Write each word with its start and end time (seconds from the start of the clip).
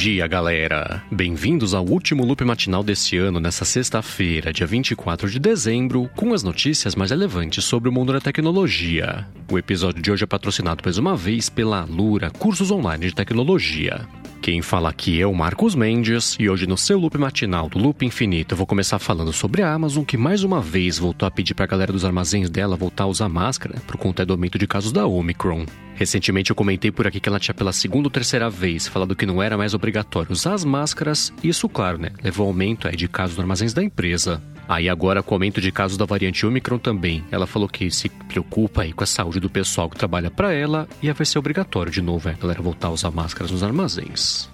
dia, 0.00 0.26
galera! 0.26 1.02
Bem-vindos 1.10 1.74
ao 1.74 1.84
último 1.84 2.24
loop 2.24 2.42
matinal 2.42 2.82
desse 2.82 3.18
ano, 3.18 3.38
nessa 3.38 3.66
sexta-feira, 3.66 4.50
dia 4.50 4.66
24 4.66 5.28
de 5.28 5.38
dezembro, 5.38 6.08
com 6.16 6.32
as 6.32 6.42
notícias 6.42 6.94
mais 6.94 7.10
relevantes 7.10 7.66
sobre 7.66 7.90
o 7.90 7.92
mundo 7.92 8.10
da 8.10 8.18
tecnologia. 8.18 9.26
O 9.52 9.58
episódio 9.58 10.00
de 10.00 10.10
hoje 10.10 10.24
é 10.24 10.26
patrocinado 10.26 10.80
mais 10.82 10.96
uma 10.96 11.14
vez 11.14 11.50
pela 11.50 11.82
Alura 11.82 12.30
Cursos 12.30 12.70
Online 12.70 13.08
de 13.08 13.14
Tecnologia. 13.14 14.08
Quem 14.40 14.62
fala 14.62 14.88
aqui 14.88 15.20
é 15.20 15.26
o 15.26 15.34
Marcos 15.34 15.74
Mendes 15.74 16.34
e 16.40 16.48
hoje 16.48 16.66
no 16.66 16.78
seu 16.78 16.98
loop 16.98 17.18
matinal 17.18 17.68
do 17.68 17.78
Loop 17.78 18.02
Infinito 18.02 18.54
eu 18.54 18.56
vou 18.56 18.66
começar 18.66 18.98
falando 18.98 19.34
sobre 19.34 19.60
a 19.60 19.70
Amazon 19.70 20.02
que 20.02 20.16
mais 20.16 20.42
uma 20.42 20.62
vez 20.62 20.96
voltou 20.96 21.26
a 21.28 21.30
pedir 21.30 21.52
para 21.52 21.66
a 21.66 21.68
galera 21.68 21.92
dos 21.92 22.06
armazéns 22.06 22.48
dela 22.48 22.74
voltar 22.74 23.04
a 23.04 23.08
usar 23.08 23.28
máscara 23.28 23.78
por 23.86 23.98
conta 23.98 24.24
do 24.24 24.32
aumento 24.32 24.58
de 24.58 24.66
casos 24.66 24.92
da 24.92 25.06
Omicron. 25.06 25.66
Recentemente 26.00 26.48
eu 26.48 26.56
comentei 26.56 26.90
por 26.90 27.06
aqui 27.06 27.20
que 27.20 27.28
ela 27.28 27.38
tinha 27.38 27.54
pela 27.54 27.74
segunda 27.74 28.06
ou 28.06 28.10
terceira 28.10 28.48
vez 28.48 28.88
falado 28.88 29.14
que 29.14 29.26
não 29.26 29.42
era 29.42 29.58
mais 29.58 29.74
obrigatório 29.74 30.32
usar 30.32 30.54
as 30.54 30.64
máscaras 30.64 31.30
e 31.42 31.50
isso, 31.50 31.68
claro, 31.68 31.98
né, 31.98 32.08
levou 32.24 32.46
aumento 32.46 32.88
aí, 32.88 32.96
de 32.96 33.06
casos 33.06 33.36
nos 33.36 33.42
armazéns 33.42 33.74
da 33.74 33.84
empresa. 33.84 34.42
Aí 34.66 34.88
agora 34.88 35.22
com 35.22 35.32
o 35.32 35.36
aumento 35.36 35.60
de 35.60 35.70
casos 35.70 35.98
da 35.98 36.06
variante 36.06 36.46
Omicron 36.46 36.78
também, 36.78 37.22
ela 37.30 37.46
falou 37.46 37.68
que 37.68 37.90
se 37.90 38.08
preocupa 38.08 38.80
aí 38.80 38.94
com 38.94 39.04
a 39.04 39.06
saúde 39.06 39.40
do 39.40 39.50
pessoal 39.50 39.90
que 39.90 39.98
trabalha 39.98 40.30
para 40.30 40.54
ela 40.54 40.88
e 41.02 41.12
vai 41.12 41.26
ser 41.26 41.38
obrigatório 41.38 41.92
de 41.92 42.00
novo, 42.00 42.30
é, 42.30 42.32
a 42.32 42.36
galera 42.36 42.62
voltar 42.62 42.88
a 42.88 42.92
usar 42.92 43.10
máscaras 43.10 43.50
nos 43.50 43.62
armazéns. 43.62 44.48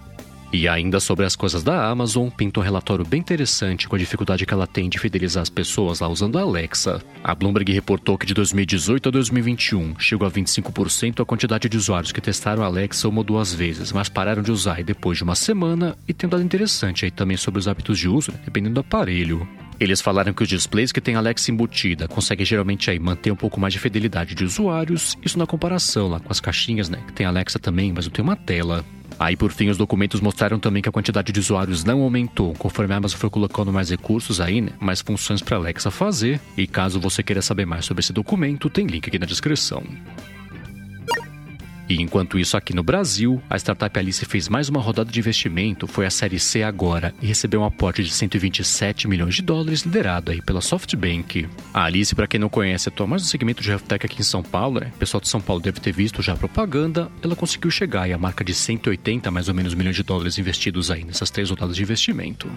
E 0.53 0.69
ainda 0.69 1.01
sobre 1.01 1.27
as 1.27 1.35
coisas 1.35 1.63
da 1.63 1.89
Amazon, 1.89 2.29
pintou 2.29 2.63
um 2.63 2.65
relatório 2.65 3.05
bem 3.05 3.21
interessante 3.21 3.89
com 3.89 3.97
a 3.97 3.99
dificuldade 3.99 4.47
que 4.47 4.55
ela 4.55 4.67
tem 4.67 4.89
de 4.89 4.99
fidelizar 4.99 5.43
as 5.43 5.51
pessoas 5.51 6.01
lá 6.01 6.09
usando 6.09 6.39
a 6.39 6.43
Alexa. 6.43 7.03
A 7.23 7.35
Bloomberg 7.35 7.73
reportou 7.73 8.17
que 8.17 8.27
de 8.27 8.33
2018 8.33 9.09
a 9.09 9.13
2021 9.13 9.99
chegou 9.99 10.27
a 10.27 10.31
25% 10.31 11.21
a 11.21 11.25
quantidade 11.25 11.69
de 11.69 11.77
usuários 11.77 12.13
que 12.13 12.21
testaram 12.21 12.63
a 12.63 12.66
Alexa 12.66 13.09
uma 13.09 13.19
ou 13.19 13.25
duas 13.25 13.53
vezes, 13.53 13.93
mas 13.93 14.09
pararam 14.09 14.43
de 14.43 14.53
usar 14.53 14.83
depois 14.83 15.19
de 15.19 15.25
uma 15.25 15.35
semana 15.35 15.97
e 16.07 16.15
tem 16.15 16.29
um 16.29 16.30
dado 16.30 16.43
interessante 16.43 17.05
aí 17.05 17.10
também 17.10 17.37
sobre 17.37 17.59
os 17.59 17.66
hábitos 17.66 17.99
de 17.99 18.09
uso, 18.09 18.33
dependendo 18.45 18.75
do 18.75 18.81
aparelho. 18.81 19.47
Eles 19.79 20.01
falaram 20.01 20.33
que 20.33 20.43
os 20.43 20.49
displays 20.49 20.91
que 20.91 21.03
têm 21.03 21.16
Alexa 21.16 21.51
embutida 21.51 22.09
conseguem 22.09 22.47
geralmente 22.47 22.91
aí 22.91 22.99
manter 22.99 23.31
um 23.31 23.37
pouco 23.37 23.60
mais 23.60 23.75
de 23.75 23.79
fidelidade 23.79 24.35
de 24.35 24.45
usuários, 24.45 25.19
isso 25.23 25.38
na 25.38 25.47
comparação 25.47 26.09
lá 26.09 26.19
com 26.19 26.33
as 26.33 26.41
caixinhas, 26.41 26.88
né, 26.88 27.03
que 27.07 27.13
tem 27.13 27.27
Alexa 27.27 27.59
também, 27.59 27.93
mas 27.93 28.07
não 28.07 28.13
tem 28.13 28.25
uma 28.25 28.37
tela. 28.37 28.85
Aí, 29.19 29.37
por 29.37 29.51
fim, 29.51 29.69
os 29.69 29.77
documentos 29.77 30.21
mostraram 30.21 30.59
também 30.59 30.83
que 30.83 30.89
a 30.89 30.93
quantidade 30.93 31.33
de 31.33 31.41
usuários 31.41 31.85
não 31.85 32.03
aumentou, 32.03 32.55
conforme 32.55 32.93
a 32.93 32.97
Amazon 32.99 33.19
foi 33.19 33.31
colocando 33.31 33.73
mais 33.73 33.91
recursos 33.91 34.41
aí, 34.41 34.61
né? 34.61 34.73
Mais 34.79 35.01
funções 35.01 35.41
para 35.41 35.57
Alexa 35.57 35.91
fazer. 35.91 36.41
E 36.57 36.67
caso 36.67 37.01
você 37.01 37.23
queira 37.23 37.41
saber 37.41 37.65
mais 37.65 37.85
sobre 37.85 38.01
esse 38.01 38.13
documento, 38.13 38.69
tem 38.69 38.87
link 38.87 39.09
aqui 39.09 39.19
na 39.19 39.27
descrição. 39.27 39.83
E 41.88 42.02
enquanto 42.02 42.38
isso, 42.38 42.56
aqui 42.56 42.74
no 42.74 42.82
Brasil, 42.82 43.40
a 43.48 43.56
startup 43.56 43.96
Alice 43.96 44.24
fez 44.24 44.48
mais 44.48 44.68
uma 44.68 44.80
rodada 44.80 45.10
de 45.10 45.20
investimento, 45.20 45.87
foi 45.87 46.04
a 46.04 46.10
série 46.10 46.38
C 46.38 46.65
agora, 46.65 47.15
e 47.23 47.26
recebeu 47.26 47.60
um 47.60 47.65
aporte 47.65 48.02
de 48.02 48.10
127 48.10 49.06
milhões 49.06 49.37
de 49.37 49.42
dólares, 49.42 49.82
liderado 49.82 50.32
aí 50.32 50.42
pela 50.42 50.60
SoftBank. 50.60 51.48
A 51.73 51.84
Alice, 51.84 52.14
para 52.14 52.26
quem 52.26 52.40
não 52.40 52.48
conhece, 52.48 52.88
atua 52.88 53.07
mais 53.07 53.23
no 53.23 53.29
segmento 53.29 53.62
de 53.62 53.70
health 53.70 53.82
tech 53.82 54.04
aqui 54.04 54.20
em 54.20 54.24
São 54.24 54.42
Paulo, 54.42 54.80
né? 54.80 54.90
O 54.96 54.98
pessoal 54.98 55.20
de 55.20 55.29
São 55.29 55.40
Paulo 55.40 55.62
deve 55.62 55.79
ter 55.79 55.92
visto 55.92 56.20
já 56.23 56.32
a 56.32 56.37
propaganda. 56.37 57.09
Ela 57.23 57.37
conseguiu 57.37 57.70
chegar 57.70 58.02
aí 58.02 58.12
a 58.12 58.18
marca 58.18 58.45
de 58.45 58.52
180 58.52 59.30
mais 59.30 59.48
ou 59.48 59.54
menos 59.54 59.73
milhões 59.73 59.96
de 59.96 60.02
dólares 60.02 60.38
investidos 60.38 60.90
aí 60.90 61.04
nessas 61.04 61.30
três 61.30 61.51
rodadas 61.51 61.76
de 61.76 61.82
investimento. 61.82 62.51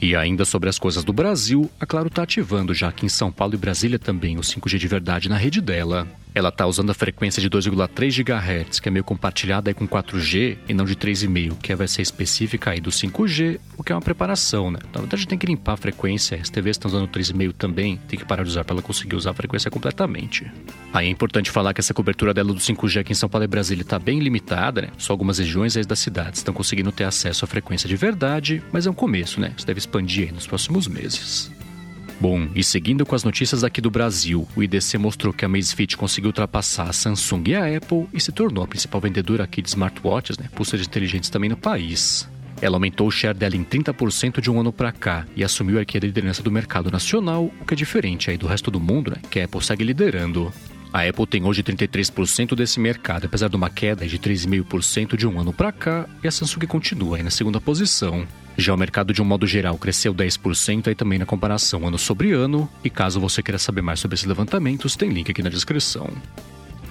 E 0.00 0.14
ainda 0.14 0.44
sobre 0.44 0.68
as 0.68 0.78
coisas 0.78 1.02
do 1.02 1.12
Brasil, 1.12 1.70
a 1.80 1.86
Claro 1.86 2.08
está 2.08 2.22
ativando 2.22 2.74
já 2.74 2.88
aqui 2.88 3.06
em 3.06 3.08
São 3.08 3.32
Paulo 3.32 3.54
e 3.54 3.56
Brasília 3.56 3.98
também 3.98 4.36
o 4.36 4.42
5G 4.42 4.78
de 4.78 4.86
verdade 4.86 5.28
na 5.28 5.36
rede 5.36 5.60
dela. 5.60 6.06
Ela 6.34 6.48
está 6.48 6.66
usando 6.66 6.90
a 6.90 6.94
frequência 6.94 7.40
de 7.40 7.48
2,3 7.48 8.24
GHz, 8.24 8.80
que 8.80 8.88
é 8.88 8.90
meio 8.90 9.04
compartilhada 9.04 9.70
aí 9.70 9.74
com 9.74 9.86
4G, 9.86 10.58
e 10.68 10.74
não 10.74 10.84
de 10.84 10.96
3,5, 10.96 11.56
que 11.62 11.74
vai 11.74 11.86
ser 11.86 12.02
específica 12.02 12.72
aí 12.72 12.80
do 12.80 12.90
5G, 12.90 13.60
o 13.76 13.84
que 13.84 13.92
é 13.92 13.94
uma 13.94 14.02
preparação, 14.02 14.70
né? 14.70 14.80
Na 14.92 15.00
verdade, 15.00 15.28
tem 15.28 15.38
que 15.38 15.46
limpar 15.46 15.74
a 15.74 15.76
frequência. 15.76 16.36
As 16.40 16.50
TVs 16.50 16.76
estão 16.76 16.88
usando 16.88 17.08
3,5 17.08 17.52
também, 17.52 18.00
tem 18.08 18.18
que 18.18 18.24
parar 18.24 18.42
de 18.42 18.48
usar 18.48 18.64
para 18.64 18.74
ela 18.74 18.82
conseguir 18.82 19.14
usar 19.14 19.30
a 19.30 19.34
frequência 19.34 19.70
completamente. 19.70 20.50
Aí 20.92 21.06
é 21.06 21.10
importante 21.10 21.50
falar 21.50 21.72
que 21.72 21.80
essa 21.80 21.94
cobertura 21.94 22.34
dela 22.34 22.52
do 22.52 22.58
5G 22.58 23.00
aqui 23.00 23.12
em 23.12 23.14
São 23.14 23.28
Paulo 23.28 23.44
e 23.44 23.48
Brasília 23.48 23.82
está 23.82 23.98
bem 23.98 24.18
limitada, 24.18 24.82
né? 24.82 24.88
Só 24.98 25.12
algumas 25.12 25.38
regiões 25.38 25.76
aí 25.76 25.84
das 25.84 26.00
cidades 26.00 26.40
estão 26.40 26.52
conseguindo 26.52 26.90
ter 26.90 27.04
acesso 27.04 27.44
à 27.44 27.48
frequência 27.48 27.88
de 27.88 27.94
verdade, 27.94 28.60
mas 28.72 28.86
é 28.86 28.90
um 28.90 28.94
começo, 28.94 29.40
né? 29.40 29.52
Isso 29.56 29.66
deve 29.66 29.78
expandir 29.78 30.26
aí 30.26 30.32
nos 30.32 30.48
próximos 30.48 30.88
meses. 30.88 31.53
Bom, 32.20 32.48
e 32.54 32.62
seguindo 32.62 33.04
com 33.04 33.14
as 33.14 33.24
notícias 33.24 33.64
aqui 33.64 33.80
do 33.80 33.90
Brasil, 33.90 34.48
o 34.56 34.62
IDC 34.62 34.96
mostrou 34.98 35.32
que 35.32 35.44
a 35.44 35.48
Amazfit 35.48 35.96
conseguiu 35.96 36.28
ultrapassar 36.28 36.88
a 36.88 36.92
Samsung 36.92 37.42
e 37.48 37.54
a 37.54 37.76
Apple 37.76 38.06
e 38.12 38.20
se 38.20 38.32
tornou 38.32 38.64
a 38.64 38.68
principal 38.68 39.00
vendedora 39.00 39.44
aqui 39.44 39.60
de 39.60 39.68
smartwatches, 39.68 40.38
né, 40.38 40.48
pulseiras 40.54 40.86
inteligentes 40.86 41.28
também 41.28 41.50
no 41.50 41.56
país. 41.56 42.28
Ela 42.62 42.76
aumentou 42.76 43.08
o 43.08 43.10
share 43.10 43.36
dela 43.36 43.56
em 43.56 43.64
30% 43.64 44.40
de 44.40 44.50
um 44.50 44.60
ano 44.60 44.72
para 44.72 44.92
cá 44.92 45.26
e 45.36 45.42
assumiu 45.42 45.78
aqui 45.80 45.98
a 45.98 46.00
liderança 46.00 46.42
do 46.42 46.50
mercado 46.50 46.90
nacional, 46.90 47.52
o 47.60 47.64
que 47.66 47.74
é 47.74 47.76
diferente 47.76 48.30
aí 48.30 48.38
do 48.38 48.46
resto 48.46 48.70
do 48.70 48.80
mundo, 48.80 49.10
né, 49.10 49.16
que 49.28 49.40
a 49.40 49.44
Apple 49.44 49.62
segue 49.62 49.84
liderando. 49.84 50.52
A 50.92 51.02
Apple 51.02 51.26
tem 51.26 51.44
hoje 51.44 51.62
33% 51.64 52.54
desse 52.54 52.78
mercado, 52.78 53.26
apesar 53.26 53.48
de 53.48 53.56
uma 53.56 53.68
queda 53.68 54.06
de 54.06 54.16
3,5% 54.16 55.16
de 55.16 55.26
um 55.26 55.40
ano 55.40 55.52
para 55.52 55.72
cá, 55.72 56.08
e 56.22 56.28
a 56.28 56.30
Samsung 56.30 56.66
continua 56.68 57.16
aí 57.16 57.22
na 57.24 57.30
segunda 57.30 57.60
posição. 57.60 58.24
Já 58.56 58.72
o 58.72 58.76
mercado, 58.76 59.12
de 59.12 59.20
um 59.20 59.24
modo 59.24 59.46
geral, 59.46 59.76
cresceu 59.76 60.14
10% 60.14 60.86
aí 60.88 60.94
também 60.94 61.18
na 61.18 61.26
comparação 61.26 61.86
ano 61.86 61.98
sobre 61.98 62.32
ano, 62.32 62.68
e 62.84 62.90
caso 62.90 63.18
você 63.18 63.42
queira 63.42 63.58
saber 63.58 63.82
mais 63.82 63.98
sobre 63.98 64.14
esses 64.14 64.26
levantamentos, 64.26 64.94
tem 64.94 65.10
link 65.10 65.30
aqui 65.30 65.42
na 65.42 65.50
descrição. 65.50 66.08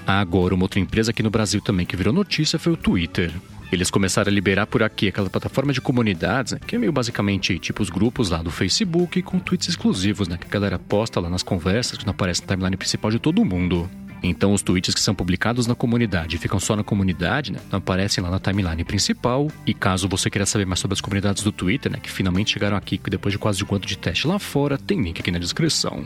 Agora, 0.06 0.54
uma 0.54 0.66
outra 0.66 0.82
empresa 0.82 1.12
aqui 1.12 1.24
no 1.24 1.30
Brasil 1.30 1.62
também 1.62 1.86
que 1.86 1.96
virou 1.96 2.14
notícia 2.14 2.60
foi 2.60 2.74
o 2.74 2.78
Twitter. 2.78 3.32
Eles 3.72 3.90
começaram 3.90 4.30
a 4.30 4.34
liberar 4.34 4.68
por 4.68 4.84
aqui 4.84 5.08
aquela 5.08 5.30
plataforma 5.30 5.74
de 5.74 5.82
comunidades, 5.82 6.54
que 6.68 6.76
é 6.76 6.78
meio 6.80 6.92
basicamente 6.92 7.58
tipo 7.58 7.82
os 7.82 7.90
grupos 7.90 8.30
lá 8.30 8.44
do 8.44 8.52
Facebook 8.52 9.22
com 9.24 9.40
tweets 9.40 9.70
exclusivos, 9.70 10.28
né, 10.28 10.38
que 10.38 10.46
a 10.46 10.50
galera 10.50 10.78
posta 10.78 11.20
lá 11.20 11.30
nas 11.30 11.42
conversas, 11.42 11.98
que 11.98 12.06
não 12.06 12.12
aparece 12.12 12.42
na 12.42 12.48
timeline 12.48 12.78
principal 12.78 13.10
de 13.10 13.18
todo 13.18 13.44
mundo. 13.44 13.90
Então, 14.24 14.54
os 14.54 14.62
tweets 14.62 14.96
que 14.96 15.02
são 15.02 15.14
publicados 15.14 15.68
na 15.68 15.76
comunidade 15.76 16.38
ficam 16.38 16.60
só 16.60 16.76
na 16.76 16.84
comunidade, 16.84 17.52
né? 17.52 17.60
Não 17.70 17.80
aparecem 17.80 18.24
lá 18.24 18.32
na 18.32 18.40
timeline 18.40 18.84
principal. 18.86 19.50
E 19.68 19.74
caso 19.74 20.08
você 20.08 20.30
queira 20.30 20.46
saber 20.46 20.66
mais 20.66 20.80
sobre 20.80 20.94
as 20.94 21.02
comunidades 21.02 21.44
do 21.44 21.52
Twitter, 21.52 21.92
né? 21.92 22.00
Que 22.02 22.10
finalmente 22.10 22.54
chegaram 22.54 22.78
aqui 22.78 23.00
depois 23.10 23.34
de 23.34 23.38
quase 23.38 23.64
um 23.64 23.76
ano 23.76 23.86
de 23.86 23.98
teste 23.98 24.26
lá 24.26 24.40
fora, 24.40 24.78
tem 24.78 25.02
link 25.02 25.20
aqui 25.20 25.30
na 25.30 25.40
descrição. 25.40 26.06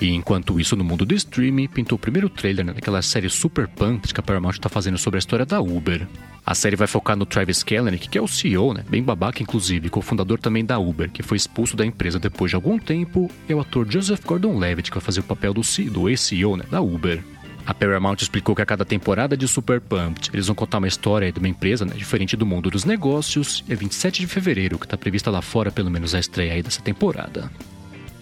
E 0.00 0.10
enquanto 0.10 0.60
isso, 0.60 0.76
no 0.76 0.84
mundo 0.84 1.06
do 1.06 1.14
streaming, 1.14 1.68
pintou 1.68 1.96
o 1.96 1.98
primeiro 1.98 2.28
trailer 2.28 2.64
né, 2.64 2.72
daquela 2.74 3.00
série 3.00 3.30
Super 3.30 3.66
Pumped 3.66 4.12
que 4.12 4.20
a 4.20 4.22
Paramount 4.22 4.52
está 4.52 4.68
fazendo 4.68 4.98
sobre 4.98 5.16
a 5.16 5.20
história 5.20 5.46
da 5.46 5.60
Uber. 5.60 6.06
A 6.44 6.54
série 6.54 6.76
vai 6.76 6.86
focar 6.86 7.16
no 7.16 7.24
Travis 7.24 7.62
Kalanick, 7.62 8.08
que 8.08 8.18
é 8.18 8.20
o 8.20 8.28
CEO, 8.28 8.74
né, 8.74 8.84
bem 8.88 9.02
babaca 9.02 9.42
inclusive, 9.42 9.88
cofundador 9.88 10.38
também 10.38 10.64
da 10.64 10.78
Uber, 10.78 11.10
que 11.10 11.22
foi 11.22 11.36
expulso 11.36 11.76
da 11.76 11.84
empresa 11.84 12.18
depois 12.18 12.50
de 12.50 12.56
algum 12.56 12.78
tempo, 12.78 13.30
e 13.48 13.52
é 13.52 13.56
o 13.56 13.60
ator 13.60 13.86
Joseph 13.90 14.24
Gordon-Levitt, 14.24 14.90
que 14.90 14.96
vai 14.96 15.04
fazer 15.04 15.20
o 15.20 15.24
papel 15.24 15.54
do, 15.54 15.62
do 15.90 16.08
ex-CEO 16.08 16.56
né, 16.56 16.64
da 16.70 16.80
Uber. 16.80 17.24
A 17.66 17.74
Paramount 17.74 18.16
explicou 18.20 18.54
que 18.54 18.62
a 18.62 18.66
cada 18.66 18.84
temporada 18.84 19.36
de 19.36 19.48
Super 19.48 19.80
Pumped, 19.80 20.30
eles 20.32 20.46
vão 20.46 20.54
contar 20.54 20.78
uma 20.78 20.86
história 20.86 21.32
de 21.32 21.38
uma 21.40 21.48
empresa 21.48 21.84
né, 21.84 21.94
diferente 21.96 22.36
do 22.36 22.46
mundo 22.46 22.70
dos 22.70 22.84
negócios. 22.84 23.64
É 23.68 23.74
27 23.74 24.20
de 24.20 24.28
fevereiro, 24.28 24.78
que 24.78 24.86
está 24.86 24.96
prevista 24.96 25.32
lá 25.32 25.42
fora 25.42 25.72
pelo 25.72 25.90
menos 25.90 26.14
a 26.14 26.20
estreia 26.20 26.52
aí 26.52 26.62
dessa 26.62 26.80
temporada. 26.80 27.50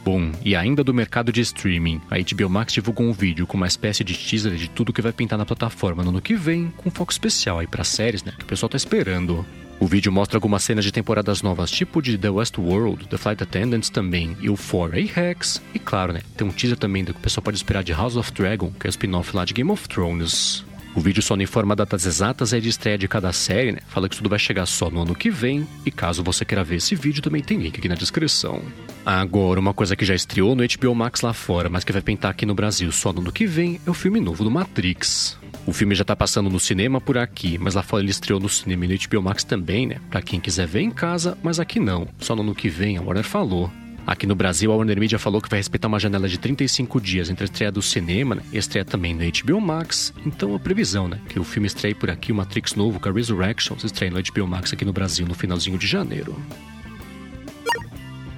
Bom, 0.05 0.31
e 0.45 0.55
ainda 0.55 0.85
do 0.85 0.93
mercado 0.93 1.33
de 1.33 1.41
streaming, 1.41 1.99
a 2.11 2.17
HBO 2.19 2.51
Max 2.51 2.75
divulgou 2.75 3.07
um 3.07 3.13
vídeo 3.13 3.47
com 3.47 3.57
uma 3.57 3.67
espécie 3.67 4.05
de 4.05 4.13
teaser 4.13 4.53
de 4.55 4.69
tudo 4.69 4.93
que 4.93 5.01
vai 5.01 5.15
pintar 5.15 5.39
na 5.39 5.47
plataforma 5.47 6.03
no 6.03 6.11
ano 6.11 6.21
que 6.21 6.35
vem, 6.35 6.71
com 6.77 6.91
foco 6.91 7.11
especial 7.11 7.59
aí 7.59 7.67
para 7.67 7.85
séries, 7.85 8.23
né, 8.23 8.35
que 8.37 8.45
o 8.45 8.47
pessoal 8.47 8.69
tá 8.69 8.77
esperando. 8.77 9.47
O 9.81 9.87
vídeo 9.87 10.13
mostra 10.13 10.37
algumas 10.37 10.63
cenas 10.63 10.85
de 10.85 10.93
temporadas 10.93 11.41
novas, 11.41 11.71
tipo 11.71 12.03
de 12.03 12.19
The 12.19 12.29
Westworld, 12.29 13.09
The 13.09 13.17
Flight 13.17 13.43
Attendants 13.43 13.89
também, 13.89 14.37
e 14.43 14.51
o 14.51 14.55
4A 14.55 15.11
Hacks, 15.11 15.63
e 15.73 15.79
claro, 15.79 16.13
né, 16.13 16.21
tem 16.37 16.47
um 16.47 16.53
teaser 16.53 16.77
também 16.77 17.03
do 17.03 17.15
que 17.15 17.21
o 17.21 17.23
pessoal 17.23 17.43
pode 17.43 17.57
esperar 17.57 17.83
de 17.83 17.93
House 17.95 18.17
of 18.17 18.31
Dragon, 18.31 18.71
que 18.79 18.87
é 18.87 18.89
o 18.89 18.91
spin-off 18.91 19.35
lá 19.35 19.47
de 19.47 19.55
Game 19.55 19.71
of 19.71 19.89
Thrones. 19.89 20.67
O 20.95 21.00
vídeo 21.00 21.23
só 21.23 21.35
não 21.35 21.43
informa 21.43 21.75
datas 21.75 22.05
exatas 22.05 22.53
e 22.53 22.61
de 22.61 22.69
estreia 22.69 22.99
de 22.99 23.09
cada 23.09 23.33
série, 23.33 23.73
né? 23.73 23.79
Fala 23.89 24.09
que 24.09 24.17
tudo 24.17 24.29
vai 24.29 24.39
chegar 24.39 24.65
só 24.65 24.89
no 24.89 25.03
ano 25.03 25.12
que 25.12 25.29
vem. 25.29 25.67
E 25.85 25.91
caso 25.91 26.23
você 26.23 26.45
queira 26.45 26.62
ver 26.62 26.77
esse 26.77 26.95
vídeo, 26.95 27.21
também 27.21 27.43
tem 27.43 27.59
link 27.59 27.77
aqui 27.77 27.89
na 27.89 27.97
descrição. 27.97 28.62
Agora, 29.05 29.61
uma 29.61 29.75
coisa 29.75 29.95
que 29.95 30.05
já 30.05 30.15
estreou 30.15 30.55
no 30.55 30.62
HBO 30.67 30.95
Max 30.95 31.21
lá 31.21 31.35
fora, 31.35 31.69
mas 31.69 31.85
que 31.85 31.93
vai 31.93 32.01
pintar 32.01 32.31
aqui 32.31 32.47
no 32.47 32.55
Brasil 32.55 32.91
só 32.91 33.12
no 33.12 33.21
ano 33.21 33.33
que 33.33 33.47
vem, 33.47 33.79
é 33.87 33.91
o 33.91 33.95
filme 33.95 34.19
novo 34.19 34.43
do 34.43 34.51
Matrix. 34.51 35.39
O 35.67 35.75
filme 35.75 35.95
já 35.95 36.05
tá 36.05 36.17
passando 36.17 36.49
no 36.49 36.59
cinema 36.59 37.03
por 37.03 37.19
aqui, 37.19 37.59
mas 37.59 37.75
lá 37.75 37.83
fora 37.83 38.03
ele 38.03 38.11
estreou 38.11 38.41
no 38.41 38.49
cinema 38.49 38.87
e 38.87 38.89
no 38.89 39.09
HBO 39.09 39.23
Max 39.23 39.45
também, 39.45 39.87
né? 39.87 39.97
Pra 40.11 40.23
quem 40.23 40.41
quiser 40.41 40.67
ver 40.67 40.81
em 40.81 40.91
casa, 40.91 41.37
mas 41.43 41.61
aqui 41.61 41.79
não. 41.79 42.09
Só 42.19 42.35
no 42.35 42.41
ano 42.41 42.55
que 42.55 42.71
vem, 42.71 42.97
a 42.97 43.03
Warner 43.03 43.25
falou. 43.25 43.71
Aqui 44.06 44.27
no 44.27 44.35
Brasil, 44.35 44.73
a 44.73 44.77
Warner 44.77 44.99
Media 44.99 45.19
falou 45.19 45.41
que 45.41 45.49
vai 45.50 45.59
respeitar 45.59 45.89
uma 45.89 46.00
janela 46.00 46.29
de 46.29 46.39
35 46.39 46.99
dias 46.99 47.29
entre 47.29 47.45
a 47.45 47.47
estreia 47.47 47.73
do 47.73 47.83
cinema 47.83 48.35
né, 48.35 48.43
e 48.53 48.57
a 48.57 48.61
estreia 48.61 48.85
também 48.85 49.15
no 49.15 49.21
HBO 49.21 49.61
Max. 49.61 50.15
Então, 50.25 50.55
a 50.55 50.59
previsão, 50.59 51.09
né? 51.09 51.21
Que 51.29 51.39
o 51.39 51.45
filme 51.45 51.67
estreie 51.67 51.95
por 51.95 52.11
aqui, 52.11 52.33
o 52.33 52.35
Matrix 52.35 52.75
novo, 52.75 53.00
com 53.00 53.09
a 53.09 53.12
Resurrection, 53.12 53.79
se 53.79 53.87
estreia 53.87 54.11
no 54.11 54.23
HBO 54.23 54.47
Max 54.47 54.73
aqui 54.73 54.85
no 54.85 54.93
Brasil 54.93 55.27
no 55.27 55.35
finalzinho 55.35 55.79
de 55.79 55.87
janeiro. 55.87 56.37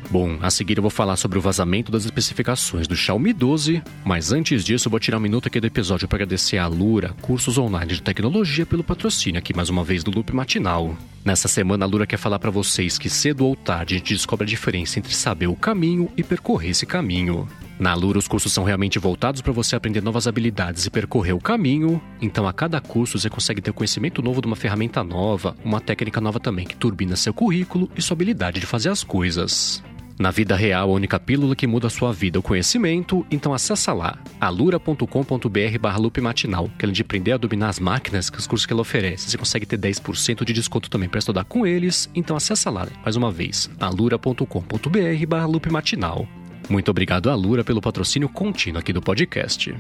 Bom, 0.09 0.39
a 0.41 0.51
seguir 0.51 0.79
eu 0.79 0.83
vou 0.83 0.91
falar 0.91 1.17
sobre 1.17 1.37
o 1.37 1.41
vazamento 1.41 1.91
das 1.91 2.05
especificações 2.05 2.87
do 2.87 2.95
Xiaomi 2.95 3.33
12, 3.33 3.83
mas 4.05 4.31
antes 4.31 4.65
disso 4.65 4.89
vou 4.89 5.01
tirar 5.01 5.19
um 5.19 5.21
minuto 5.21 5.49
aqui 5.49 5.59
do 5.59 5.67
episódio 5.67 6.07
para 6.07 6.19
agradecer 6.19 6.59
a 6.59 6.67
Lura, 6.69 7.15
cursos 7.21 7.59
online 7.59 7.95
de 7.95 8.03
tecnologia, 8.03 8.65
pelo 8.65 8.85
patrocínio 8.85 9.39
aqui 9.39 9.55
mais 9.55 9.69
uma 9.69 9.83
vez 9.83 10.05
do 10.05 10.13
Loop 10.13 10.33
Matinal. 10.33 10.97
Nessa 11.25 11.49
semana 11.49 11.85
a 11.85 11.89
Lura 11.89 12.07
quer 12.07 12.19
falar 12.19 12.39
para 12.39 12.53
vocês 12.53 12.99
que 12.99 13.11
cedo 13.11 13.45
ou 13.45 13.57
tarde 13.57 13.97
a 13.97 13.99
gente 13.99 14.15
descobre 14.15 14.45
a 14.45 14.49
diferença 14.49 15.01
entre 15.01 15.13
saber 15.13 15.49
o 15.49 15.57
caminho 15.57 16.09
e 16.17 16.23
percorrer 16.23 16.71
esse 16.71 16.87
caminho. 16.87 17.49
Na 17.79 17.93
Lura, 17.93 18.19
os 18.19 18.29
cursos 18.29 18.53
são 18.53 18.65
realmente 18.65 18.99
voltados 18.99 19.43
para 19.43 19.53
você 19.53 19.77
aprender 19.77 20.01
novas 20.01 20.27
habilidades 20.27 20.87
e 20.87 20.91
percorrer 20.91 21.35
o 21.35 21.41
caminho. 21.41 22.01
Então, 22.23 22.49
a 22.49 22.53
cada 22.53 22.81
curso, 22.81 23.19
você 23.19 23.29
consegue 23.29 23.61
ter 23.61 23.73
conhecimento 23.73 24.23
novo 24.23 24.41
de 24.41 24.47
uma 24.47 24.57
ferramenta 24.57 25.05
nova, 25.05 25.55
uma 25.63 25.79
técnica 25.79 26.19
nova 26.19 26.41
também 26.41 26.67
que 26.67 26.75
turbina 26.75 27.17
seu 27.17 27.35
currículo 27.35 27.91
e 27.95 28.01
sua 28.01 28.15
habilidade 28.15 28.61
de 28.61 28.67
fazer 28.67 28.89
as 28.89 29.05
coisas. 29.05 29.83
Na 30.19 30.31
vida 30.31 30.57
real, 30.57 30.89
a 30.89 30.93
única 30.93 31.21
pílula 31.21 31.55
que 31.55 31.67
muda 31.67 31.89
a 31.89 31.91
sua 31.91 32.11
vida 32.11 32.39
é 32.39 32.41
o 32.41 32.43
conhecimento, 32.43 33.27
então 33.31 33.53
acessa 33.53 33.93
lá, 33.93 34.19
alura.com.br 34.41 35.79
barra 35.79 35.99
loop 35.99 36.21
matinal, 36.23 36.71
que 36.79 36.87
além 36.87 36.95
de 36.95 37.03
aprender 37.03 37.33
a 37.33 37.37
dominar 37.37 37.69
as 37.69 37.79
máquinas 37.79 38.31
que 38.31 38.39
os 38.39 38.47
cursos 38.47 38.65
que 38.65 38.73
ela 38.73 38.81
oferece, 38.81 39.29
você 39.29 39.37
consegue 39.37 39.67
ter 39.67 39.79
10% 39.79 40.43
de 40.43 40.55
desconto 40.55 40.89
também 40.89 41.09
para 41.09 41.19
estudar 41.19 41.45
com 41.45 41.67
eles, 41.67 42.09
então 42.15 42.35
acessa 42.35 42.71
lá, 42.71 42.89
mais 43.05 43.15
uma 43.15 43.31
vez, 43.31 43.69
alura.com.br 43.79 45.27
barra 45.29 45.47
loop 45.47 45.71
matinal. 45.71 46.27
Muito 46.69 46.91
obrigado 46.91 47.29
à 47.29 47.35
Lura 47.35 47.63
pelo 47.63 47.83
patrocínio 47.83 48.29
contínuo 48.29 48.81
aqui 48.81 48.93
do 48.93 49.03
podcast. 49.03 49.75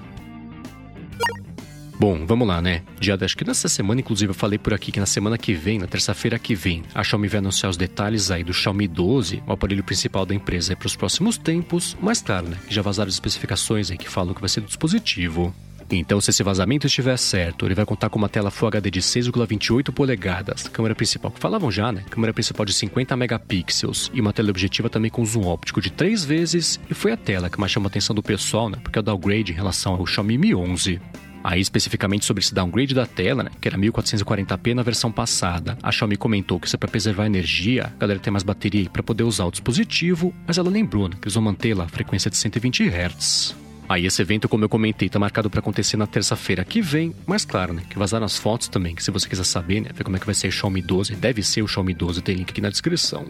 Bom, 1.98 2.26
vamos 2.26 2.46
lá, 2.46 2.60
né? 2.60 2.82
Dia, 3.00 3.16
acho 3.18 3.34
que 3.34 3.44
nessa 3.44 3.70
semana, 3.70 4.02
inclusive, 4.02 4.30
eu 4.30 4.34
falei 4.34 4.58
por 4.58 4.74
aqui 4.74 4.92
que 4.92 5.00
na 5.00 5.06
semana 5.06 5.38
que 5.38 5.54
vem, 5.54 5.78
na 5.78 5.86
terça-feira 5.86 6.38
que 6.38 6.54
vem, 6.54 6.82
a 6.94 7.02
Xiaomi 7.02 7.26
vai 7.26 7.38
anunciar 7.38 7.70
os 7.70 7.76
detalhes 7.78 8.30
aí 8.30 8.44
do 8.44 8.52
Xiaomi 8.52 8.86
12, 8.86 9.42
o 9.46 9.52
aparelho 9.52 9.82
principal 9.82 10.26
da 10.26 10.34
empresa 10.34 10.76
para 10.76 10.86
os 10.86 10.94
próximos 10.94 11.38
tempos, 11.38 11.96
mas 11.98 12.20
claro, 12.20 12.48
né? 12.48 12.58
Já 12.68 12.82
vazaram 12.82 13.08
as 13.08 13.14
especificações 13.14 13.90
aí 13.90 13.96
que 13.96 14.10
falam 14.10 14.34
que 14.34 14.40
vai 14.40 14.48
ser 14.50 14.60
do 14.60 14.66
dispositivo. 14.66 15.54
Então, 15.90 16.20
se 16.20 16.30
esse 16.30 16.42
vazamento 16.42 16.86
estiver 16.86 17.16
certo, 17.16 17.64
ele 17.64 17.74
vai 17.74 17.86
contar 17.86 18.10
com 18.10 18.18
uma 18.18 18.28
tela 18.28 18.50
Full 18.50 18.68
HD 18.68 18.90
de 18.90 19.00
6,28 19.00 19.92
polegadas, 19.92 20.68
câmera 20.68 20.94
principal, 20.94 21.30
que 21.30 21.40
falavam 21.40 21.70
já, 21.70 21.92
né? 21.92 22.04
Câmera 22.10 22.34
principal 22.34 22.66
de 22.66 22.72
50 22.74 23.16
megapixels 23.16 24.10
e 24.12 24.20
uma 24.20 24.32
teleobjetiva 24.32 24.90
também 24.90 25.10
com 25.10 25.24
zoom 25.24 25.46
óptico 25.46 25.80
de 25.80 25.90
3 25.90 26.24
vezes, 26.24 26.78
e 26.90 26.94
foi 26.94 27.12
a 27.12 27.16
tela 27.16 27.48
que 27.48 27.58
mais 27.58 27.72
chamou 27.72 27.86
a 27.86 27.88
atenção 27.88 28.14
do 28.14 28.22
pessoal, 28.22 28.68
né? 28.68 28.78
Porque 28.82 28.98
é 28.98 29.00
o 29.00 29.02
downgrade 29.02 29.52
em 29.52 29.54
relação 29.54 29.94
ao 29.94 30.04
Xiaomi 30.04 30.36
Mi 30.36 30.54
11. 30.54 31.00
Aí, 31.46 31.60
especificamente 31.60 32.24
sobre 32.24 32.42
esse 32.42 32.52
downgrade 32.52 32.92
da 32.92 33.06
tela, 33.06 33.44
né, 33.44 33.50
que 33.60 33.68
era 33.68 33.78
1440p 33.78 34.74
na 34.74 34.82
versão 34.82 35.12
passada, 35.12 35.78
a 35.80 35.92
Xiaomi 35.92 36.16
comentou 36.16 36.58
que 36.58 36.66
isso 36.66 36.74
é 36.74 36.76
para 36.76 36.88
preservar 36.88 37.24
energia, 37.24 37.84
a 37.84 38.00
galera 38.00 38.18
tem 38.18 38.32
mais 38.32 38.42
bateria 38.42 38.90
para 38.90 39.00
poder 39.00 39.22
usar 39.22 39.44
o 39.44 39.52
dispositivo, 39.52 40.34
mas 40.44 40.58
ela 40.58 40.68
lembrou 40.68 41.08
né, 41.08 41.14
que 41.14 41.28
eles 41.28 41.34
vão 41.34 41.44
manter 41.44 41.72
lá 41.72 41.84
a 41.84 41.88
frequência 41.88 42.28
de 42.28 42.36
120 42.36 42.88
Hz. 42.88 43.54
Aí 43.88 44.06
esse 44.06 44.20
evento, 44.20 44.48
como 44.48 44.64
eu 44.64 44.68
comentei, 44.68 45.08
tá 45.08 45.20
marcado 45.20 45.48
para 45.48 45.60
acontecer 45.60 45.96
na 45.96 46.08
terça-feira 46.08 46.64
que 46.64 46.82
vem, 46.82 47.14
mas 47.24 47.44
claro, 47.44 47.72
né, 47.72 47.84
que 47.88 47.96
vazaram 47.96 48.26
as 48.26 48.36
fotos 48.36 48.66
também, 48.66 48.96
que 48.96 49.04
se 49.04 49.12
você 49.12 49.28
quiser 49.28 49.44
saber, 49.44 49.82
né, 49.82 49.90
ver 49.94 50.02
como 50.02 50.16
é 50.16 50.18
que 50.18 50.26
vai 50.26 50.34
ser 50.34 50.48
o 50.48 50.52
Xiaomi 50.52 50.82
12, 50.82 51.14
deve 51.14 51.44
ser 51.44 51.62
o 51.62 51.68
Xiaomi 51.68 51.94
12, 51.94 52.22
tem 52.22 52.34
link 52.34 52.50
aqui 52.50 52.60
na 52.60 52.70
descrição. 52.70 53.24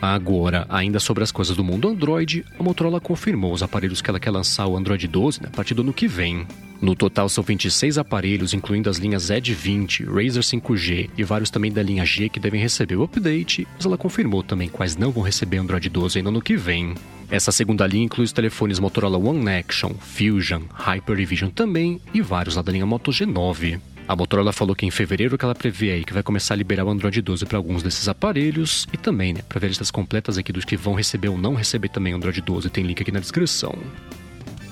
Agora, 0.00 0.66
ainda 0.68 0.98
sobre 0.98 1.22
as 1.22 1.30
coisas 1.30 1.54
do 1.54 1.62
mundo 1.62 1.88
Android, 1.88 2.44
a 2.58 2.62
Motorola 2.62 3.00
confirmou 3.00 3.52
os 3.52 3.62
aparelhos 3.62 4.00
que 4.00 4.08
ela 4.08 4.18
quer 4.18 4.30
lançar 4.30 4.66
o 4.66 4.76
Android 4.76 5.06
12 5.06 5.42
né, 5.42 5.48
a 5.52 5.56
partir 5.56 5.74
do 5.74 5.82
ano 5.82 5.92
que 5.92 6.08
vem. 6.08 6.46
No 6.80 6.96
total 6.96 7.28
são 7.28 7.44
26 7.44 7.98
aparelhos, 7.98 8.54
incluindo 8.54 8.88
as 8.88 8.96
linhas 8.96 9.28
Edge 9.28 9.52
20, 9.52 10.04
Razer 10.04 10.42
5G 10.42 11.10
e 11.18 11.22
vários 11.22 11.50
também 11.50 11.70
da 11.70 11.82
linha 11.82 12.06
G 12.06 12.30
que 12.30 12.40
devem 12.40 12.60
receber 12.60 12.96
o 12.96 13.02
update, 13.02 13.68
mas 13.76 13.84
ela 13.84 13.98
confirmou 13.98 14.42
também 14.42 14.70
quais 14.70 14.96
não 14.96 15.10
vão 15.10 15.22
receber 15.22 15.58
Android 15.58 15.86
12 15.90 16.18
ainda 16.18 16.30
no 16.30 16.38
ano 16.38 16.42
que 16.42 16.56
vem. 16.56 16.94
Essa 17.30 17.52
segunda 17.52 17.86
linha 17.86 18.06
inclui 18.06 18.24
os 18.24 18.32
telefones 18.32 18.78
Motorola 18.78 19.18
One 19.18 19.48
Action, 19.50 19.92
Fusion, 20.00 20.62
Hyper 20.72 21.20
e 21.20 21.26
Vision 21.26 21.50
também 21.50 22.00
e 22.14 22.22
vários 22.22 22.56
lá 22.56 22.62
da 22.62 22.72
linha 22.72 22.86
Moto 22.86 23.10
G9. 23.10 23.78
A 24.10 24.16
Motorola 24.16 24.52
falou 24.52 24.74
que 24.74 24.84
em 24.84 24.90
fevereiro 24.90 25.38
que 25.38 25.44
ela 25.44 25.54
prevê 25.54 25.92
aí 25.92 26.04
que 26.04 26.12
vai 26.12 26.20
começar 26.20 26.54
a 26.54 26.56
liberar 26.56 26.84
o 26.84 26.90
Android 26.90 27.22
12 27.22 27.46
para 27.46 27.56
alguns 27.56 27.80
desses 27.80 28.08
aparelhos 28.08 28.84
e 28.92 28.96
também, 28.96 29.32
né, 29.32 29.40
para 29.48 29.60
ver 29.60 29.68
listas 29.68 29.88
completas 29.88 30.36
aqui 30.36 30.52
dos 30.52 30.64
que 30.64 30.76
vão 30.76 30.94
receber 30.94 31.28
ou 31.28 31.38
não 31.38 31.54
receber 31.54 31.90
também 31.90 32.12
o 32.12 32.16
Android 32.16 32.40
12, 32.40 32.68
tem 32.70 32.82
link 32.82 33.00
aqui 33.00 33.12
na 33.12 33.20
descrição. 33.20 33.72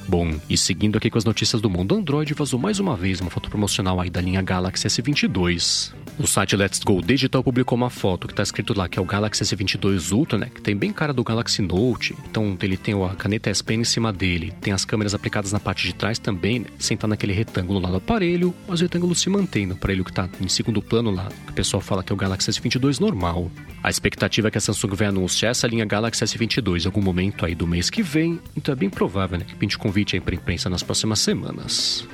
Bom, 0.08 0.40
e 0.48 0.56
seguindo 0.56 0.96
aqui 0.96 1.10
com 1.10 1.18
as 1.18 1.24
notícias 1.26 1.60
do 1.60 1.68
mundo 1.68 1.94
Android, 1.94 2.32
vazou 2.32 2.58
mais 2.58 2.80
uma 2.80 2.96
vez 2.96 3.20
uma 3.20 3.28
foto 3.28 3.50
promocional 3.50 4.00
aí 4.00 4.08
da 4.08 4.22
linha 4.22 4.40
Galaxy 4.40 4.88
S22. 4.88 5.92
O 6.18 6.26
site 6.26 6.56
Let's 6.56 6.80
Go 6.80 7.02
Digital 7.02 7.44
publicou 7.44 7.76
uma 7.76 7.90
foto 7.90 8.26
que 8.26 8.32
tá 8.32 8.42
escrito 8.42 8.72
lá 8.72 8.88
que 8.88 8.98
é 8.98 9.02
o 9.02 9.04
Galaxy 9.04 9.44
S22 9.44 10.10
Ultra, 10.10 10.38
né? 10.38 10.50
Que 10.52 10.62
tem 10.62 10.74
bem 10.74 10.94
cara 10.94 11.12
do 11.12 11.22
Galaxy 11.22 11.60
Note. 11.60 12.16
Então 12.30 12.56
ele 12.62 12.78
tem 12.78 12.94
a 13.04 13.14
caneta 13.14 13.50
S 13.50 13.62
Pen 13.62 13.82
em 13.82 13.84
cima 13.84 14.10
dele, 14.10 14.54
tem 14.62 14.72
as 14.72 14.82
câmeras 14.82 15.14
aplicadas 15.14 15.52
na 15.52 15.60
parte 15.60 15.86
de 15.86 15.94
trás 15.94 16.18
também, 16.18 16.60
né? 16.60 16.66
Estar 16.80 17.06
naquele 17.06 17.34
retângulo 17.34 17.78
lá 17.78 17.90
do 17.90 17.96
aparelho, 17.96 18.54
mas 18.66 18.80
o 18.80 18.84
retângulo 18.84 19.14
se 19.14 19.28
mantém 19.28 19.66
no 19.66 19.74
aparelho 19.74 20.06
que 20.06 20.12
tá 20.12 20.26
em 20.40 20.48
segundo 20.48 20.80
plano 20.80 21.10
lá, 21.10 21.28
que 21.44 21.52
o 21.52 21.54
pessoal 21.54 21.82
fala 21.82 22.02
que 22.02 22.10
é 22.10 22.14
o 22.14 22.16
Galaxy 22.16 22.50
S22 22.50 22.98
normal. 22.98 23.50
A 23.82 23.88
expectativa 23.88 24.48
é 24.48 24.50
que 24.50 24.58
a 24.58 24.60
Samsung 24.60 24.94
vai 24.94 25.06
anunciar 25.06 25.52
essa 25.52 25.66
linha 25.66 25.84
Galaxy 25.84 26.24
S22 26.24 26.84
em 26.84 26.86
algum 26.86 27.00
momento 27.00 27.46
aí 27.46 27.54
do 27.54 27.66
mês 27.66 27.88
que 27.88 28.02
vem, 28.02 28.40
então 28.56 28.72
é 28.72 28.76
bem 28.76 28.90
provável, 28.90 29.38
né? 29.38 29.44
Que 29.46 29.54
pinte 29.54 29.78
convite 29.78 30.16
aí 30.16 30.20
para 30.20 30.34
imprensa 30.34 30.68
nas 30.68 30.82
próximas 30.82 31.20
semanas. 31.20 32.06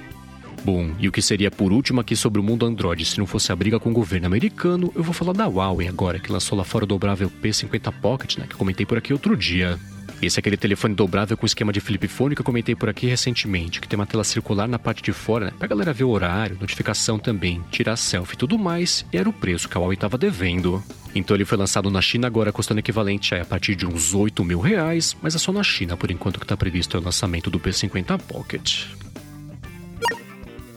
Bom, 0.62 0.94
e 0.98 1.08
o 1.08 1.12
que 1.12 1.20
seria 1.20 1.50
por 1.50 1.72
último 1.72 2.00
aqui 2.00 2.16
sobre 2.16 2.40
o 2.40 2.42
mundo 2.42 2.64
Android 2.64 3.04
se 3.04 3.18
não 3.18 3.26
fosse 3.26 3.52
a 3.52 3.56
briga 3.56 3.78
com 3.78 3.90
o 3.90 3.92
governo 3.92 4.26
americano, 4.26 4.90
eu 4.94 5.02
vou 5.02 5.12
falar 5.12 5.32
da 5.32 5.46
Huawei 5.46 5.88
agora, 5.88 6.18
que 6.18 6.32
lançou 6.32 6.56
lá 6.56 6.64
fora 6.64 6.84
o 6.84 6.86
dobrável 6.86 7.30
P50 7.42 7.92
Pocket, 8.00 8.38
né, 8.38 8.46
que 8.48 8.56
comentei 8.56 8.86
por 8.86 8.96
aqui 8.96 9.12
outro 9.12 9.36
dia. 9.36 9.78
Esse 10.22 10.38
é 10.38 10.40
aquele 10.40 10.56
telefone 10.56 10.94
dobrável 10.94 11.36
com 11.36 11.44
esquema 11.44 11.70
de 11.70 11.80
flip 11.80 12.08
phone 12.08 12.34
que 12.34 12.40
eu 12.40 12.44
comentei 12.44 12.74
por 12.74 12.88
aqui 12.88 13.06
recentemente, 13.06 13.78
que 13.78 13.86
tem 13.86 13.98
uma 13.98 14.06
tela 14.06 14.24
circular 14.24 14.66
na 14.66 14.78
parte 14.78 15.02
de 15.02 15.12
fora, 15.12 15.46
né, 15.46 15.52
pra 15.58 15.68
galera 15.68 15.92
ver 15.92 16.04
o 16.04 16.10
horário, 16.10 16.56
notificação 16.58 17.18
também, 17.18 17.62
tirar 17.70 17.96
selfie 17.96 18.34
e 18.34 18.38
tudo 18.38 18.58
mais, 18.58 19.04
e 19.12 19.18
era 19.18 19.28
o 19.28 19.34
preço 19.34 19.68
que 19.68 19.76
a 19.76 19.80
Huawei 19.80 19.96
estava 19.96 20.16
devendo. 20.16 20.82
Então 21.14 21.36
ele 21.36 21.44
foi 21.44 21.56
lançado 21.56 21.90
na 21.90 22.02
China 22.02 22.26
agora 22.26 22.52
custando 22.52 22.80
equivalente 22.80 23.34
a, 23.34 23.44
partir 23.44 23.76
de 23.76 23.86
uns 23.86 24.14
8 24.14 24.44
mil 24.44 24.60
reais, 24.60 25.16
mas 25.22 25.34
é 25.34 25.38
só 25.38 25.52
na 25.52 25.62
China 25.62 25.96
por 25.96 26.10
enquanto 26.10 26.38
que 26.38 26.44
está 26.44 26.56
previsto 26.56 26.98
o 26.98 27.00
lançamento 27.00 27.50
do 27.50 27.60
P50 27.60 28.18
Pocket. 28.22 28.86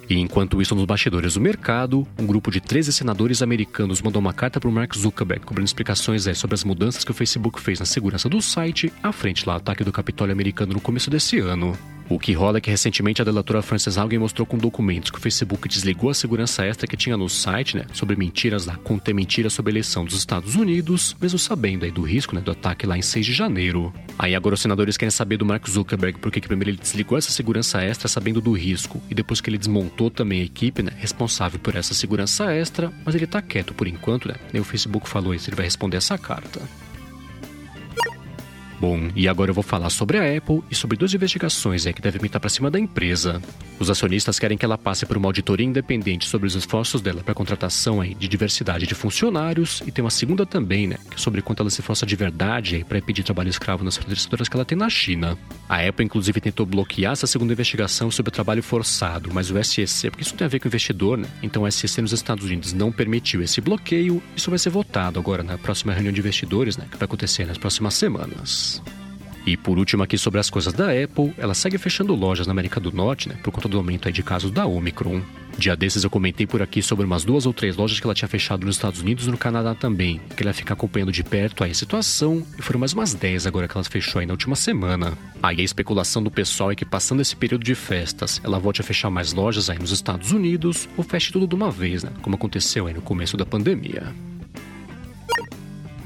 E 0.09 0.19
enquanto 0.19 0.61
isso, 0.61 0.73
nos 0.73 0.85
bastidores 0.85 1.33
do 1.33 1.41
mercado, 1.41 2.07
um 2.17 2.25
grupo 2.25 2.49
de 2.49 2.61
13 2.61 2.93
senadores 2.93 3.41
americanos 3.41 4.01
mandou 4.01 4.21
uma 4.21 4.31
carta 4.31 4.57
para 4.59 4.69
o 4.69 4.71
Mark 4.71 4.95
Zuckerberg 4.95 5.45
cobrando 5.45 5.65
explicações 5.65 6.25
sobre 6.37 6.53
as 6.53 6.63
mudanças 6.63 7.03
que 7.03 7.11
o 7.11 7.13
Facebook 7.13 7.59
fez 7.59 7.79
na 7.79 7.85
segurança 7.85 8.29
do 8.29 8.41
site, 8.41 8.91
à 9.03 9.11
frente 9.11 9.43
do 9.43 9.51
ataque 9.51 9.83
do 9.83 9.91
Capitólio 9.91 10.31
americano 10.31 10.73
no 10.73 10.79
começo 10.79 11.09
desse 11.09 11.39
ano. 11.39 11.77
O 12.09 12.17
que 12.17 12.31
rola 12.31 12.59
é 12.59 12.61
que 12.61 12.69
recentemente 12.69 13.21
a 13.21 13.25
delatora 13.25 13.61
Frances 13.61 13.97
Haugen 13.97 14.19
mostrou 14.19 14.45
com 14.45 14.57
documentos 14.57 15.11
que 15.11 15.17
o 15.17 15.21
Facebook 15.21 15.67
desligou 15.67 16.09
a 16.09 16.13
segurança 16.13 16.65
extra 16.65 16.87
que 16.87 16.95
tinha 16.95 17.17
no 17.17 17.27
site, 17.27 17.75
né, 17.75 17.85
sobre 17.91 18.15
mentiras 18.15 18.65
lá, 18.65 18.77
conter 18.77 19.13
mentiras 19.13 19.51
sobre 19.51 19.71
a 19.71 19.73
eleição 19.73 20.05
dos 20.05 20.17
Estados 20.17 20.55
Unidos, 20.55 21.15
mesmo 21.19 21.37
sabendo 21.37 21.83
aí 21.83 21.91
do 21.91 22.01
risco, 22.01 22.33
né, 22.33 22.39
do 22.39 22.51
ataque 22.51 22.85
lá 22.85 22.97
em 22.97 23.01
6 23.01 23.25
de 23.25 23.33
janeiro. 23.33 23.93
Aí 24.17 24.35
agora 24.35 24.55
os 24.55 24.61
senadores 24.61 24.95
querem 24.95 25.11
saber 25.11 25.35
do 25.35 25.45
Mark 25.45 25.67
Zuckerberg 25.67 26.19
por 26.19 26.31
que 26.31 26.39
primeiro 26.39 26.71
ele 26.71 26.77
desligou 26.77 27.17
essa 27.17 27.31
segurança 27.31 27.83
extra 27.83 28.07
sabendo 28.07 28.39
do 28.39 28.53
risco 28.53 29.01
e 29.09 29.13
depois 29.13 29.41
que 29.41 29.49
ele 29.49 29.57
desmontou 29.57 30.09
também 30.09 30.41
a 30.41 30.45
equipe, 30.45 30.81
né, 30.81 30.91
responsável 30.97 31.59
por 31.59 31.75
essa 31.75 31.93
segurança 31.93 32.53
extra, 32.53 32.91
mas 33.05 33.15
ele 33.15 33.27
tá 33.27 33.41
quieto 33.41 33.73
por 33.73 33.85
enquanto, 33.85 34.29
né? 34.29 34.35
Nem 34.53 34.61
o 34.61 34.65
Facebook 34.65 35.09
falou 35.09 35.35
isso, 35.35 35.49
ele 35.49 35.57
vai 35.57 35.65
responder 35.65 35.97
essa 35.97 36.17
carta. 36.17 36.61
Bom, 38.79 39.09
e 39.15 39.27
agora 39.27 39.49
eu 39.49 39.55
vou 39.55 39.63
falar 39.63 39.89
sobre 39.89 40.19
a 40.19 40.37
Apple 40.37 40.61
e 40.69 40.75
sobre 40.75 40.97
duas 40.97 41.13
investigações 41.13 41.87
é, 41.87 41.93
que 41.93 42.01
devem 42.01 42.23
estar 42.23 42.39
para 42.39 42.49
cima 42.49 42.69
da 42.69 42.79
empresa. 42.79 43.41
Os 43.79 43.89
acionistas 43.89 44.37
querem 44.37 44.57
que 44.57 44.63
ela 44.63 44.77
passe 44.77 45.05
por 45.05 45.17
uma 45.17 45.27
auditoria 45.27 45.65
independente 45.65 46.27
sobre 46.27 46.47
os 46.47 46.55
esforços 46.55 47.01
dela 47.01 47.23
para 47.23 47.33
contratação 47.33 48.03
de 48.03 48.27
diversidade 48.27 48.85
de 48.85 48.93
funcionários 48.93 49.81
e 49.85 49.91
tem 49.91 50.03
uma 50.03 50.11
segunda 50.11 50.45
também, 50.45 50.87
né, 50.87 50.97
é 51.11 51.17
sobre 51.17 51.41
quanto 51.41 51.61
ela 51.61 51.69
se 51.69 51.81
esforça 51.81 52.05
de 52.05 52.15
verdade 52.15 52.85
para 52.87 52.99
impedir 52.99 53.23
trabalho 53.23 53.49
escravo 53.49 53.83
nas 53.83 53.97
fornecedoras 53.97 54.47
que 54.47 54.55
ela 54.55 54.65
tem 54.65 54.77
na 54.77 54.89
China. 54.89 55.37
A 55.67 55.77
Apple, 55.81 56.05
inclusive, 56.05 56.39
tentou 56.39 56.65
bloquear 56.65 57.13
essa 57.13 57.27
segunda 57.27 57.53
investigação 57.53 58.11
sobre 58.11 58.29
o 58.29 58.31
trabalho 58.31 58.61
forçado, 58.61 59.29
mas 59.33 59.49
o 59.49 59.63
SEC, 59.63 60.11
porque 60.11 60.23
isso 60.23 60.35
tem 60.35 60.45
a 60.45 60.47
ver 60.47 60.59
com 60.59 60.65
o 60.65 60.69
investidor, 60.69 61.17
né? 61.17 61.27
Então 61.41 61.63
o 61.63 61.71
SEC 61.71 62.01
nos 62.01 62.13
Estados 62.13 62.45
Unidos 62.45 62.73
não 62.73 62.91
permitiu 62.91 63.41
esse 63.41 63.59
bloqueio. 63.59 64.21
Isso 64.35 64.49
vai 64.49 64.59
ser 64.59 64.69
votado 64.69 65.19
agora 65.19 65.43
na 65.43 65.57
próxima 65.57 65.93
reunião 65.93 66.13
de 66.13 66.19
investidores, 66.19 66.77
né, 66.77 66.85
que 66.89 66.97
vai 66.97 67.05
acontecer 67.05 67.45
nas 67.45 67.57
próximas 67.57 67.93
semanas. 67.95 68.66
E 69.47 69.55
por 69.55 69.79
último 69.79 70.03
aqui 70.03 70.17
sobre 70.17 70.41
as 70.41 70.49
coisas 70.49 70.73
da 70.73 70.87
Apple, 70.91 71.33
ela 71.37 71.53
segue 71.53 71.77
fechando 71.77 72.13
lojas 72.13 72.45
na 72.45 72.51
América 72.51 72.81
do 72.81 72.91
Norte, 72.91 73.29
né, 73.29 73.35
por 73.41 73.49
conta 73.49 73.69
do 73.69 73.77
aumento 73.77 74.11
de 74.11 74.21
casos 74.21 74.51
da 74.51 74.65
Omicron. 74.65 75.21
Dia 75.57 75.73
desses 75.73 76.03
eu 76.03 76.09
comentei 76.09 76.45
por 76.45 76.61
aqui 76.61 76.81
sobre 76.81 77.05
umas 77.05 77.23
duas 77.23 77.45
ou 77.45 77.53
três 77.53 77.77
lojas 77.77 77.97
que 77.97 78.05
ela 78.05 78.13
tinha 78.13 78.27
fechado 78.27 78.65
nos 78.65 78.75
Estados 78.75 78.99
Unidos 78.99 79.25
e 79.25 79.31
no 79.31 79.37
Canadá 79.37 79.73
também, 79.73 80.19
que 80.35 80.43
ela 80.43 80.51
fica 80.51 80.73
acompanhando 80.73 81.13
de 81.13 81.23
perto 81.23 81.63
aí 81.63 81.71
a 81.71 81.73
situação, 81.73 82.45
e 82.59 82.61
foram 82.61 82.81
mais 82.81 82.91
umas 82.91 83.13
10 83.13 83.47
agora 83.47 83.69
que 83.69 83.77
ela 83.77 83.85
fechou 83.85 84.19
aí 84.19 84.25
na 84.25 84.33
última 84.33 84.55
semana. 84.55 85.17
Aí 85.41 85.61
a 85.61 85.63
especulação 85.63 86.21
do 86.21 86.29
pessoal 86.29 86.73
é 86.73 86.75
que 86.75 86.83
passando 86.83 87.21
esse 87.21 87.35
período 87.35 87.63
de 87.63 87.73
festas, 87.73 88.41
ela 88.43 88.59
volte 88.59 88.81
a 88.81 88.83
fechar 88.83 89.09
mais 89.09 89.31
lojas 89.31 89.69
aí 89.69 89.79
nos 89.79 89.91
Estados 89.91 90.33
Unidos, 90.33 90.89
ou 90.97 91.05
feche 91.05 91.31
tudo 91.31 91.47
de 91.47 91.55
uma 91.55 91.71
vez, 91.71 92.03
né, 92.03 92.11
como 92.21 92.35
aconteceu 92.35 92.85
aí 92.85 92.93
no 92.93 93.01
começo 93.01 93.37
da 93.37 93.45
pandemia. 93.45 94.13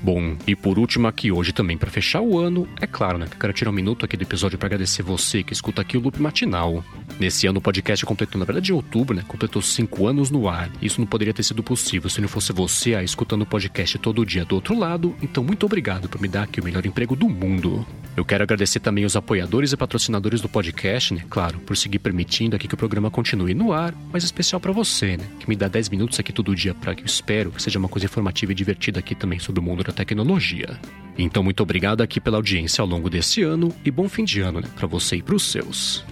Bom, 0.04 0.36
e 0.48 0.56
por 0.56 0.80
último 0.80 1.08
aqui 1.08 1.32
hoje 1.32 1.54
também 1.54 1.78
para 1.78 1.92
fechar 1.92 2.22
o 2.22 2.40
ano, 2.40 2.68
é 2.82 2.88
claro, 2.88 3.20
né, 3.20 3.28
que 3.28 3.36
eu 3.36 3.40
quero 3.40 3.54
tirar 3.54 3.70
um 3.70 3.74
minuto 3.74 4.04
aqui 4.04 4.18
do 4.18 4.24
episódio 4.24 4.58
para 4.58 4.66
agradecer 4.66 5.04
você 5.04 5.44
que 5.44 5.54
escuta 5.54 5.82
aqui 5.82 5.96
o 5.96 6.02
Loop 6.02 6.20
Matinal. 6.20 6.84
Nesse 7.22 7.46
ano 7.46 7.60
o 7.60 7.62
podcast 7.62 8.04
completou, 8.04 8.40
na 8.40 8.46
verdade 8.46 8.72
em 8.72 8.74
outubro, 8.74 9.16
né, 9.16 9.24
completou 9.28 9.62
cinco 9.62 10.08
anos 10.08 10.32
no 10.32 10.50
ar. 10.50 10.72
Isso 10.82 11.00
não 11.00 11.06
poderia 11.06 11.32
ter 11.32 11.44
sido 11.44 11.62
possível 11.62 12.10
se 12.10 12.20
não 12.20 12.28
fosse 12.28 12.52
você 12.52 12.96
aí 12.96 13.06
escutando 13.06 13.44
o 13.44 13.46
podcast 13.46 14.00
todo 14.00 14.26
dia 14.26 14.44
do 14.44 14.56
outro 14.56 14.76
lado, 14.76 15.16
então 15.22 15.44
muito 15.44 15.64
obrigado 15.64 16.10
por 16.10 16.20
me 16.20 16.28
dar 16.28 16.42
aqui 16.42 16.60
o 16.60 16.64
melhor 16.64 16.84
emprego 16.84 17.16
do 17.16 17.30
mundo. 17.30 17.86
Eu 18.18 18.26
quero 18.26 18.42
agradecer 18.42 18.80
também 18.80 19.06
os 19.06 19.16
apoiadores 19.16 19.72
e 19.72 19.78
patrocinadores 19.78 20.42
do 20.42 20.50
podcast, 20.50 21.14
né, 21.14 21.24
claro, 21.30 21.60
por 21.60 21.78
seguir 21.78 22.00
permitindo 22.00 22.56
aqui 22.56 22.68
que 22.68 22.74
o 22.74 22.78
programa 22.78 23.12
continue 23.12 23.54
no 23.54 23.72
ar, 23.72 23.94
mas 24.12 24.24
especial 24.24 24.60
para 24.60 24.72
você, 24.72 25.16
né, 25.16 25.26
que 25.40 25.48
me 25.48 25.56
dá 25.56 25.68
10 25.68 25.90
minutos 25.90 26.20
aqui 26.20 26.34
todo 26.34 26.56
dia 26.56 26.74
para 26.74 26.96
que 26.96 27.04
eu 27.04 27.06
espero 27.06 27.52
que 27.52 27.62
seja 27.62 27.78
uma 27.78 27.88
coisa 27.88 28.08
informativa 28.08 28.52
e 28.52 28.56
divertida 28.56 28.98
aqui 28.98 29.14
também 29.14 29.38
sobre 29.38 29.60
o 29.60 29.64
mundo 29.64 29.84
da 29.84 29.94
tecnologia. 29.94 30.76
Então, 31.16 31.44
muito 31.44 31.62
obrigado 31.62 32.02
aqui 32.02 32.20
pela 32.20 32.38
audiência 32.38 32.82
ao 32.82 32.88
longo 32.88 33.12
desse 33.12 33.44
ano 33.44 33.72
e 33.86 33.92
bom 33.92 34.10
fim 34.10 34.24
de 34.24 34.42
ano 34.42 34.60
né, 34.60 34.68
para 34.76 34.88
você 34.88 35.18
e 35.18 35.22
para 35.22 35.36
os 35.36 35.44
seus. 35.44 36.04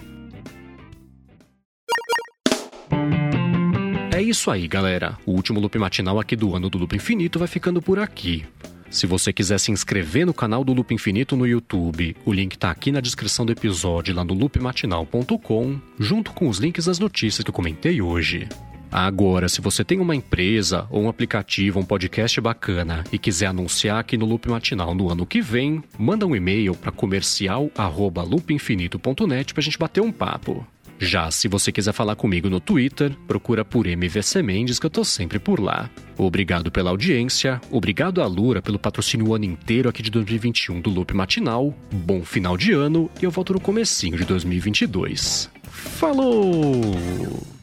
É 4.20 4.22
isso 4.22 4.50
aí, 4.50 4.68
galera. 4.68 5.16
O 5.24 5.32
último 5.32 5.58
loop 5.58 5.78
matinal 5.78 6.20
aqui 6.20 6.36
do 6.36 6.54
ano 6.54 6.68
do 6.68 6.76
Loop 6.76 6.94
Infinito 6.94 7.38
vai 7.38 7.48
ficando 7.48 7.80
por 7.80 7.98
aqui. 7.98 8.44
Se 8.90 9.06
você 9.06 9.32
quiser 9.32 9.58
se 9.58 9.72
inscrever 9.72 10.26
no 10.26 10.34
canal 10.34 10.62
do 10.62 10.74
Loop 10.74 10.92
Infinito 10.92 11.38
no 11.38 11.46
YouTube, 11.46 12.14
o 12.26 12.30
link 12.30 12.52
está 12.52 12.70
aqui 12.70 12.92
na 12.92 13.00
descrição 13.00 13.46
do 13.46 13.52
episódio 13.52 14.14
lá 14.14 14.22
no 14.22 14.34
loopmatinal.com, 14.34 15.80
junto 15.98 16.32
com 16.32 16.50
os 16.50 16.58
links 16.58 16.84
das 16.84 16.98
notícias 16.98 17.42
que 17.42 17.48
eu 17.48 17.54
comentei 17.54 18.02
hoje. 18.02 18.46
Agora, 18.92 19.48
se 19.48 19.62
você 19.62 19.82
tem 19.82 19.98
uma 19.98 20.14
empresa 20.14 20.86
ou 20.90 21.04
um 21.04 21.08
aplicativo, 21.08 21.80
um 21.80 21.84
podcast 21.84 22.38
bacana 22.42 23.04
e 23.10 23.18
quiser 23.18 23.46
anunciar 23.46 24.00
aqui 24.00 24.18
no 24.18 24.26
Loop 24.26 24.50
Matinal 24.50 24.94
no 24.94 25.10
ano 25.10 25.24
que 25.24 25.40
vem, 25.40 25.82
manda 25.98 26.26
um 26.26 26.36
e-mail 26.36 26.74
para 26.74 26.92
comercial@loopinfinito.net 26.92 29.54
para 29.54 29.60
a 29.62 29.64
gente 29.64 29.78
bater 29.78 30.02
um 30.02 30.12
papo. 30.12 30.66
Já 31.02 31.30
se 31.30 31.48
você 31.48 31.72
quiser 31.72 31.94
falar 31.94 32.14
comigo 32.14 32.50
no 32.50 32.60
Twitter, 32.60 33.16
procura 33.26 33.64
por 33.64 33.86
MVC 33.86 34.42
Mendes 34.42 34.78
que 34.78 34.84
eu 34.84 34.90
tô 34.90 35.02
sempre 35.02 35.38
por 35.38 35.58
lá. 35.58 35.88
Obrigado 36.18 36.70
pela 36.70 36.90
audiência, 36.90 37.58
obrigado 37.70 38.20
a 38.20 38.26
Lura 38.26 38.60
pelo 38.60 38.78
patrocínio 38.78 39.28
o 39.28 39.34
ano 39.34 39.46
inteiro 39.46 39.88
aqui 39.88 40.02
de 40.02 40.10
2021 40.10 40.78
do 40.78 40.90
Loop 40.90 41.14
Matinal. 41.14 41.74
Bom 41.90 42.22
final 42.22 42.54
de 42.54 42.72
ano 42.72 43.10
e 43.18 43.24
eu 43.24 43.30
volto 43.30 43.54
no 43.54 43.60
comecinho 43.60 44.18
de 44.18 44.26
2022. 44.26 45.50
Falou! 45.70 47.59